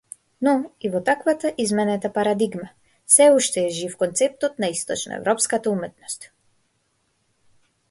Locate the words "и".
0.87-0.89